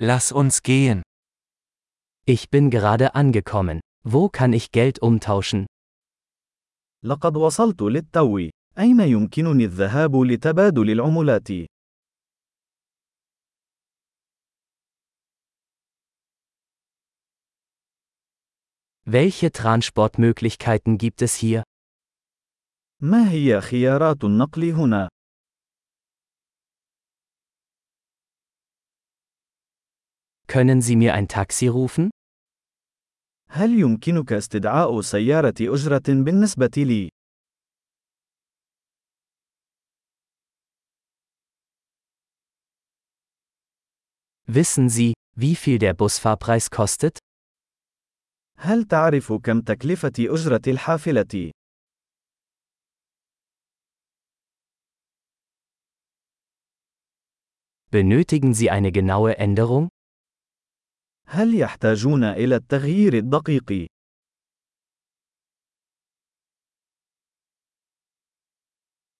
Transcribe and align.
Lass 0.00 0.30
uns 0.30 0.62
gehen. 0.62 1.02
Ich 2.24 2.50
bin 2.50 2.70
gerade 2.70 3.16
angekommen. 3.16 3.80
Wo 4.04 4.28
kann 4.28 4.52
ich 4.52 4.70
Geld 4.70 5.02
umtauschen? 5.02 5.66
لقد 7.04 7.36
وصلت 7.36 7.82
للتو. 7.82 8.38
أين 8.78 9.00
يمكنني 9.00 9.64
الذهاب 9.64 10.16
لتبادل 10.16 10.90
العملات؟ 10.90 11.48
Welche 19.04 19.50
Transportmöglichkeiten 19.50 20.98
gibt 20.98 21.22
es 21.22 21.34
hier? 21.34 21.62
ما 23.02 23.30
هي 23.30 23.60
خيارات 23.60 24.24
النقل 24.24 24.70
هنا؟ 24.70 25.08
Können 30.47 30.81
Sie 30.81 30.95
mir 30.95 31.13
ein 31.13 31.27
Taxi 31.27 31.67
rufen? 31.67 32.09
هل 33.49 33.79
يمكنك 33.79 34.33
استدعاء 34.33 35.01
سيارة 35.01 35.53
أجرة 35.61 36.03
بالنسبة 36.07 36.71
لي؟ 36.77 37.09
Wissen 44.47 44.89
Sie, 44.89 45.13
wie 45.35 45.55
viel 45.55 45.79
der 45.79 45.93
Busfahrpreis 45.93 46.69
kostet? 46.69 47.17
هل 48.57 48.83
تعرف 48.83 49.33
كم 49.33 49.61
تكلفة 49.61 50.13
أجرة 50.19 50.61
الحافلة؟ 50.67 51.51
Benötigen 57.91 58.53
Sie 58.53 58.71
eine 58.71 58.91
genaue 58.91 59.37
Änderung? 59.37 59.89
هل 61.30 61.60
يحتاجون 61.60 62.24
إلى 62.24 62.56
التغيير 62.56 63.14
الدقيق؟ 63.14 63.86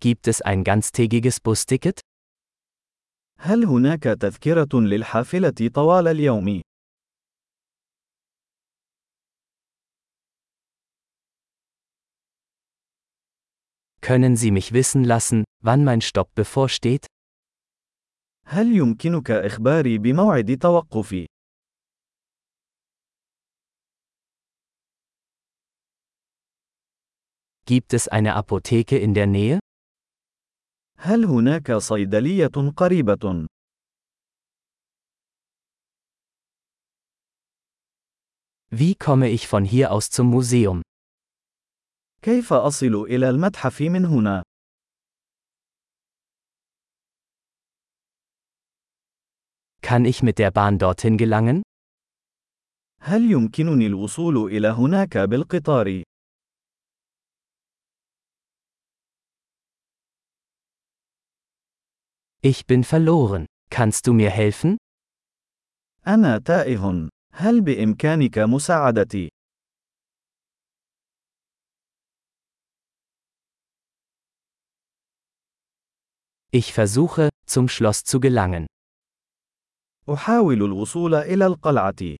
Gibt 0.00 0.26
es 0.26 0.42
ein 0.42 0.64
ganztägiges 0.64 1.40
Busticket? 1.40 2.00
هل 3.38 3.64
هناك 3.64 4.02
تذكرة 4.02 4.68
للحافلة 4.74 5.70
طوال 5.74 6.08
اليوم؟ 6.08 6.62
Können 14.00 14.36
Sie 14.36 14.50
mich 14.50 14.72
wissen 14.72 15.04
lassen, 15.04 15.44
wann 15.62 15.84
mein 15.84 16.00
Stopp 16.00 16.34
bevorsteht? 16.34 17.06
هل 18.46 18.76
يمكنك 18.76 19.30
إخباري 19.30 19.98
بموعد 19.98 20.58
توقفي؟ 20.58 21.26
Gibt 27.71 27.93
es 27.93 28.07
eine 28.07 28.35
Apotheke 28.35 28.97
in 28.97 29.13
der 29.13 29.27
Nähe? 29.27 29.59
هل 30.99 31.25
هناك 31.25 31.71
صيدلية 31.71 32.71
قريبة؟ 32.77 33.47
Wie 38.69 38.95
komme 38.95 39.29
ich 39.29 39.47
von 39.47 39.63
hier 39.63 39.91
aus 39.91 40.09
zum 40.09 40.27
Museum? 40.27 40.81
كيف 42.21 42.53
أصل 42.53 42.95
إلى 42.95 43.29
المتحف 43.29 43.81
من 43.81 44.05
هنا؟ 44.05 44.43
Kann 49.81 50.05
ich 50.05 50.21
mit 50.21 50.37
der 50.37 50.51
Bahn 50.51 50.79
dorthin 50.79 51.17
gelangen? 51.17 51.63
هل 53.01 53.31
يمكنني 53.31 53.87
الوصول 53.87 54.37
إلى 54.37 54.67
هناك 54.67 55.17
بالقطار؟ 55.17 56.03
Ich 62.49 62.65
bin 62.65 62.85
verloren. 62.85 63.45
Kannst 63.69 64.07
du 64.07 64.13
mir 64.13 64.29
helfen? 64.29 64.77
أنا 66.07 66.37
تائه. 66.37 67.09
هل 67.33 67.61
بإمكانك 67.61 68.37
مساعدتي؟ 68.39 69.29
Ich 76.53 76.71
versuche, 76.71 77.29
zum 77.45 77.67
Schloss 77.67 78.03
zu 78.05 78.21
gelangen. 78.21 78.67
أحاول 80.09 80.63
الوصول 80.63 81.15
إلى 81.15 81.45
القلعة. 81.45 82.15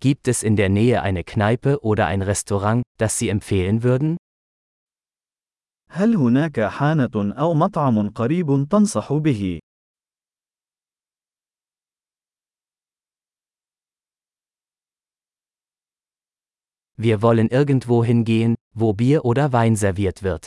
Gibt 0.00 0.28
es 0.28 0.42
in 0.42 0.56
der 0.56 0.68
Nähe 0.68 1.02
eine 1.02 1.22
Kneipe 1.22 1.82
oder 1.84 2.06
ein 2.06 2.22
Restaurant, 2.22 2.82
das 2.98 3.18
Sie 3.18 3.28
empfehlen 3.28 3.82
würden? 3.84 4.16
هل 5.93 6.15
هناك 6.15 6.59
حانة 6.59 7.33
أو 7.39 7.53
مطعم 7.53 8.09
قريب 8.09 8.67
تنصح 8.69 9.13
به؟ 9.13 9.59
Wir 16.97 17.21
wollen 17.21 17.49
irgendwo 17.49 18.05
hingehen, 18.05 18.55
wo 18.73 18.93
Bier 18.93 19.25
oder 19.25 19.51
Wein 19.51 19.75
serviert 19.75 20.23
wird. 20.23 20.45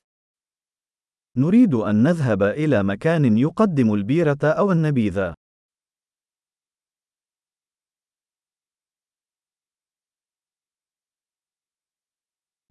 نريد 1.36 1.74
أن 1.74 2.02
نذهب 2.02 2.42
إلى 2.42 2.82
مكان 2.82 3.38
يقدم 3.38 3.94
البيرة 3.94 4.44
أو 4.44 4.72
النبيذ. 4.72 5.34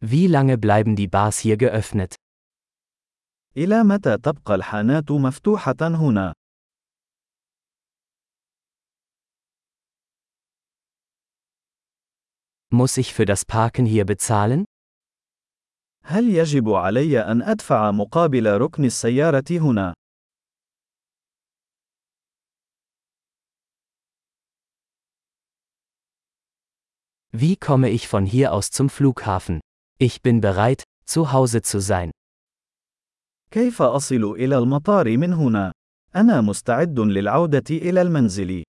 Wie 0.02 0.28
lange 0.28 0.58
bleiben 0.58 0.96
die 0.96 1.08
Bars 1.08 1.40
hier 1.40 1.58
geöffnet? 1.58 2.16
إلى 3.59 3.85
متى 3.85 4.17
تبقى 4.19 4.55
الحانات 4.55 5.11
مفتوحة 5.11 5.77
هنا؟ 5.83 6.33
Muss 12.71 12.97
ich 12.99 13.15
für 13.15 13.25
das 13.25 13.45
Parken 13.45 13.87
hier 13.87 14.05
bezahlen? 14.05 14.65
هل 16.05 16.29
يجب 16.29 16.69
علي 16.69 17.21
أن 17.21 17.43
أدفع 17.43 17.91
مقابل 17.91 18.61
ركن 18.61 18.85
السيارة 18.85 19.45
هنا؟ 19.51 19.95
Wie 27.33 27.57
komme 27.57 27.91
ich 27.91 28.09
von 28.09 28.25
hier 28.25 28.53
aus 28.53 28.71
zum 28.71 28.89
Flughafen? 28.89 29.61
Ich 29.99 30.23
bin 30.23 30.41
bereit, 30.41 30.85
zu 31.05 31.33
Hause 31.33 31.63
zu 31.63 31.81
sein. 31.81 32.11
كيف 33.54 33.82
أصل 33.82 34.24
إلى 34.24 34.58
المطار 34.58 35.18
من 35.18 35.34
هنا؟ 35.34 35.72
أنا 36.16 36.42
مستعد 36.42 37.00
للعودة 37.00 37.64
إلى 37.72 38.02
المنزل. 38.02 38.63